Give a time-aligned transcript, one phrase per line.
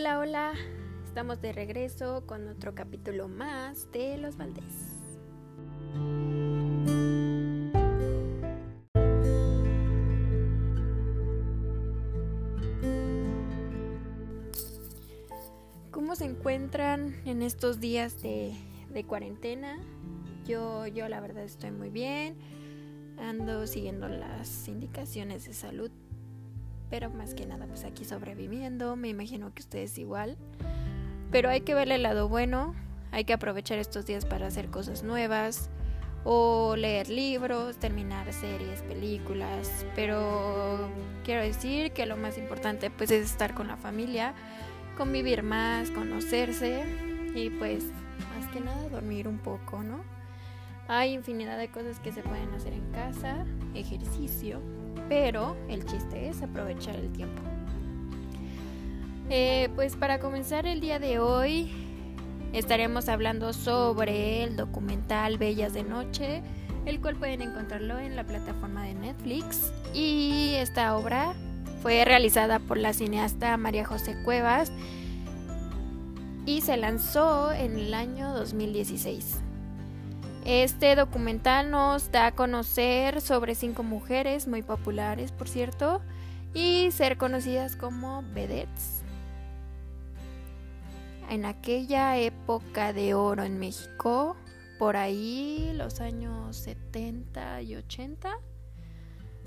[0.00, 0.52] Hola, hola.
[1.04, 4.62] Estamos de regreso con otro capítulo más de Los Valdés.
[15.90, 18.54] ¿Cómo se encuentran en estos días de,
[18.94, 19.80] de cuarentena?
[20.46, 22.36] Yo, yo la verdad estoy muy bien.
[23.18, 25.90] Ando siguiendo las indicaciones de salud
[26.90, 30.36] pero más que nada pues aquí sobreviviendo, me imagino que ustedes igual.
[31.30, 32.74] Pero hay que verle el lado bueno,
[33.10, 35.70] hay que aprovechar estos días para hacer cosas nuevas
[36.24, 40.88] o leer libros, terminar series, películas, pero
[41.24, 44.34] quiero decir que lo más importante pues es estar con la familia,
[44.96, 46.84] convivir más, conocerse
[47.34, 50.00] y pues más que nada dormir un poco, ¿no?
[50.88, 54.60] Hay infinidad de cosas que se pueden hacer en casa, ejercicio,
[55.08, 57.42] pero el chiste es aprovechar el tiempo.
[59.30, 61.70] Eh, pues para comenzar el día de hoy
[62.52, 66.42] estaremos hablando sobre el documental Bellas de Noche,
[66.86, 69.72] el cual pueden encontrarlo en la plataforma de Netflix.
[69.92, 71.34] Y esta obra
[71.82, 74.72] fue realizada por la cineasta María José Cuevas
[76.46, 79.42] y se lanzó en el año 2016.
[80.50, 86.00] Este documental nos da a conocer sobre cinco mujeres muy populares, por cierto,
[86.54, 89.02] y ser conocidas como vedettes.
[91.28, 94.36] En aquella época de oro en México,
[94.78, 98.34] por ahí los años 70 y 80,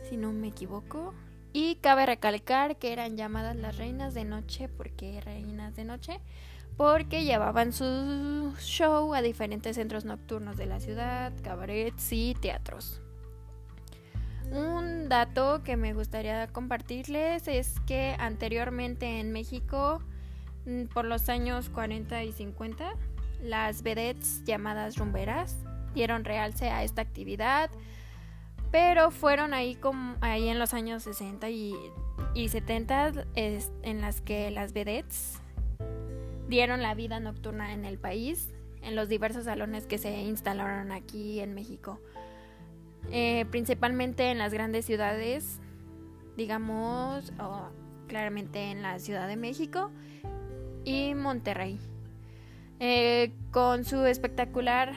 [0.07, 1.15] si no me equivoco.
[1.51, 6.19] Y cabe recalcar que eran llamadas las reinas de noche, porque reinas de noche,
[6.77, 13.01] porque llevaban su show a diferentes centros nocturnos de la ciudad, cabarets y teatros.
[14.51, 20.01] Un dato que me gustaría compartirles es que anteriormente en México,
[20.65, 22.93] mm, por los años 40 y 50,
[23.41, 25.57] las vedettes llamadas rumberas
[25.93, 27.69] dieron realce a esta actividad,
[28.71, 31.75] pero fueron ahí, como, ahí en los años 60 y,
[32.33, 35.41] y 70 en las que las vedettes
[36.51, 38.49] dieron la vida nocturna en el país,
[38.83, 41.99] en los diversos salones que se instalaron aquí en México.
[43.09, 45.59] Eh, principalmente en las grandes ciudades,
[46.35, 47.31] digamos,
[48.07, 49.91] claramente en la Ciudad de México
[50.83, 51.79] y Monterrey.
[52.81, 54.91] Eh, con su espectacular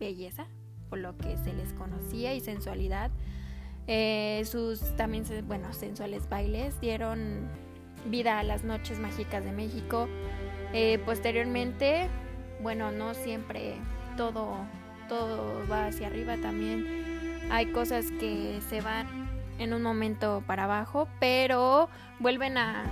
[0.00, 0.48] belleza,
[0.90, 3.12] por lo que se les conocía, y sensualidad,
[3.86, 7.48] eh, sus también, bueno, sensuales bailes dieron
[8.04, 10.08] vida a las noches mágicas de México.
[10.72, 12.08] Eh, posteriormente,
[12.60, 13.74] bueno, no siempre
[14.16, 14.58] todo,
[15.08, 19.06] todo va hacia arriba, también hay cosas que se van
[19.58, 22.84] en un momento para abajo, pero vuelven a,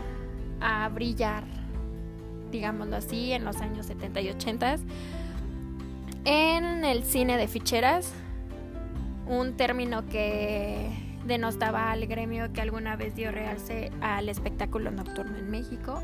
[0.61, 1.45] a brillar,
[2.51, 4.77] digámoslo así, en los años 70 y 80
[6.25, 8.13] en el cine de ficheras,
[9.27, 10.91] un término que
[11.27, 16.03] denostaba al gremio que alguna vez dio realce al espectáculo nocturno en México.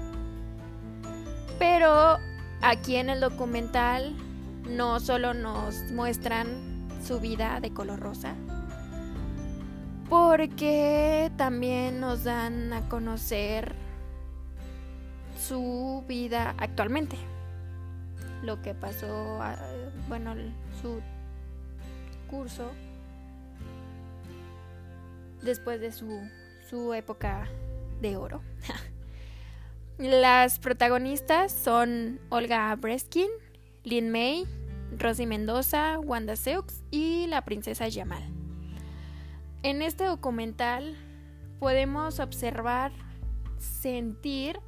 [1.58, 2.19] Pero
[2.62, 4.16] aquí en el documental
[4.69, 6.47] no solo nos muestran
[7.04, 8.34] su vida de color rosa,
[10.09, 13.75] porque también nos dan a conocer
[15.38, 17.16] su vida actualmente.
[18.42, 19.38] Lo que pasó,
[20.09, 20.34] bueno,
[20.80, 21.00] su
[22.28, 22.70] curso
[25.42, 27.48] después de su, época
[28.00, 28.42] de oro.
[29.98, 33.28] Las protagonistas son Olga Breskin,
[33.84, 34.46] Lin May,
[34.96, 38.22] Rosy Mendoza, Wanda Seux y la princesa Yamal.
[39.62, 40.96] En este documental
[41.59, 42.92] podemos observar,
[43.59, 44.59] sentir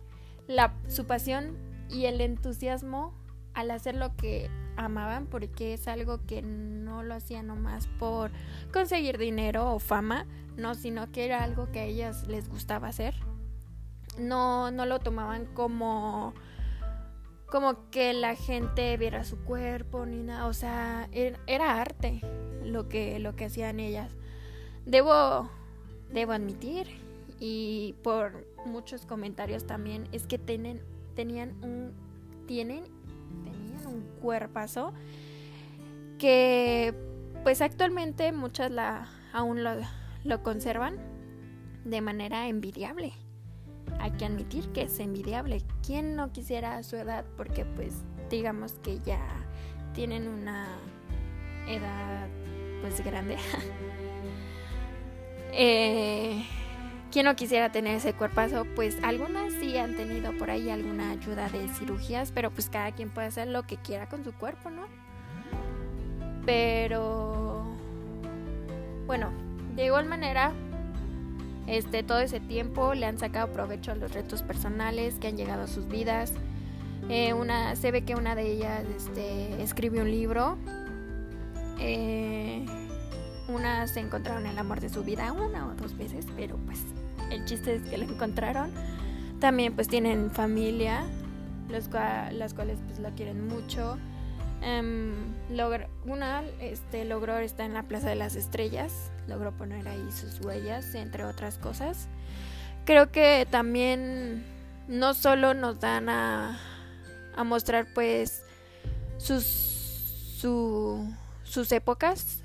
[0.47, 1.57] la, su pasión
[1.89, 3.15] y el entusiasmo
[3.55, 8.31] al hacer lo que amaban porque es algo que no lo hacían nomás por
[8.73, 10.27] conseguir dinero o fama,
[10.57, 13.15] no, sino que era algo que a ellas les gustaba hacer.
[14.19, 16.35] No, no lo tomaban como
[17.53, 22.23] como que la gente viera su cuerpo ni nada, o sea, er, era, arte
[22.65, 24.11] lo que lo que hacían ellas.
[24.87, 25.51] Debo
[26.11, 26.87] debo admitir
[27.39, 30.81] y por muchos comentarios también es que tienen
[31.15, 31.93] tenían un
[32.47, 32.85] tienen
[33.45, 34.93] tenían un cuerpazo
[36.19, 36.95] que
[37.43, 39.71] pues actualmente muchas la aún lo
[40.25, 40.99] lo conservan
[41.85, 43.13] de manera envidiable.
[43.99, 45.63] Hay que admitir que es envidiable.
[45.85, 47.25] ¿Quién no quisiera su edad?
[47.37, 49.21] Porque pues digamos que ya
[49.95, 50.67] tienen una
[51.67, 52.29] edad
[52.81, 53.37] pues grande.
[55.55, 56.47] Eh,
[57.13, 58.67] ¿Quién no quisiera tener ese cuerpazo?
[58.75, 63.11] Pues algunas sí han tenido por ahí alguna ayuda de cirugías, pero pues cada quien
[63.11, 64.87] puede hacer lo que quiera con su cuerpo, ¿no?
[66.47, 67.67] Pero
[69.07, 69.31] bueno,
[69.77, 70.53] de igual manera,
[71.67, 75.65] este todo ese tiempo le han sacado provecho a los retos personales que han llegado
[75.65, 76.33] a sus vidas.
[77.11, 80.57] Eh, una, se ve que una de ellas este, escribió un libro.
[81.79, 82.65] Eh,
[83.49, 86.79] una se encontraron el amor de su vida una o dos veces, pero pues
[87.33, 88.71] el chiste es que lo encontraron.
[89.41, 91.03] También pues tienen familia,
[91.69, 93.99] los las cuales pues la quieren mucho.
[94.63, 95.35] Um,
[96.07, 100.95] una este, logró estar en la Plaza de las Estrellas, logró poner ahí sus huellas,
[100.95, 102.09] entre otras cosas.
[102.85, 104.45] Creo que también
[104.87, 106.59] no solo nos dan a,
[107.45, 108.45] mostrar pues
[109.19, 109.45] sus,
[111.45, 112.43] sus épocas,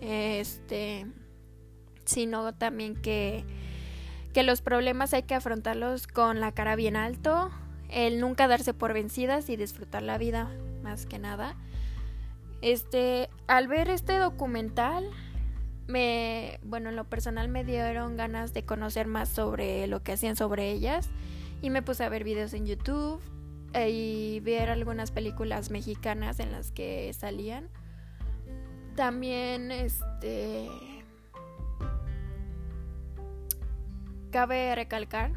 [0.00, 1.06] este,
[2.04, 3.44] sino también que
[4.32, 7.50] que los problemas hay que afrontarlos con la cara bien alto,
[7.88, 10.50] el nunca darse por vencidas y disfrutar la vida
[10.82, 11.56] más que nada.
[12.62, 15.08] Este, al ver este documental,
[15.86, 20.36] me, bueno, en lo personal me dieron ganas de conocer más sobre lo que hacían
[20.36, 21.10] sobre ellas
[21.62, 23.20] y me puse a ver videos en YouTube
[23.72, 27.68] eh, y ver algunas películas mexicanas en las que salían.
[28.94, 30.68] También este
[34.30, 35.32] Cabe recalcar,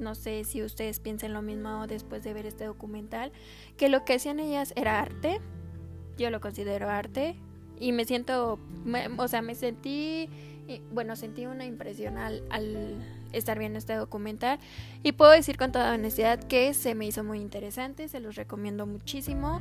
[0.00, 3.30] no sé si ustedes piensen lo mismo después de ver este documental,
[3.76, 5.40] que lo que hacían ellas era arte,
[6.16, 7.36] yo lo considero arte,
[7.78, 8.58] y me siento,
[9.16, 10.28] o sea, me sentí,
[10.92, 12.42] bueno, sentí una impresión al,
[13.32, 14.58] estar viendo este documental,
[15.02, 18.86] y puedo decir con toda honestidad que se me hizo muy interesante, se los recomiendo
[18.86, 19.60] muchísimo.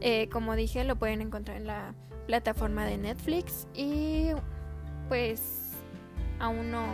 [0.00, 1.94] Eh, como dije, lo pueden encontrar en la
[2.26, 4.28] plataforma de Netflix y
[5.08, 5.67] pues
[6.40, 6.84] aún no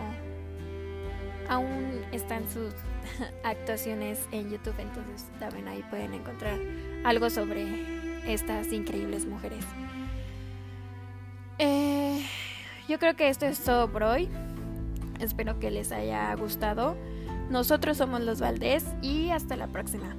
[1.49, 2.73] aún están sus
[3.45, 6.59] actuaciones en YouTube, entonces también ahí pueden encontrar
[7.05, 9.65] algo sobre estas increíbles mujeres.
[11.59, 12.25] Eh,
[12.89, 14.29] yo creo que esto es todo por hoy.
[15.21, 16.97] Espero que les haya gustado.
[17.51, 20.17] Nosotros somos los Valdés y hasta la próxima.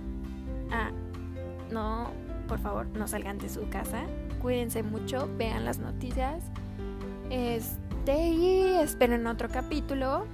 [0.72, 0.92] Ah,
[1.72, 2.12] no,
[2.48, 4.04] por favor, no salgan de su casa.
[4.42, 6.44] Cuídense mucho, vean las noticias.
[7.30, 10.26] Este y esperen otro capítulo.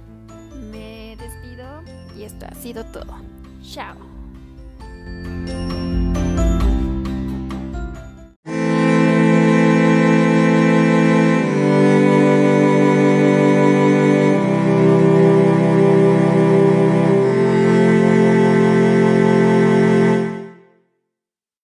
[0.70, 1.82] Me despido
[2.16, 3.14] y esto ha sido todo.
[3.62, 3.96] Chao.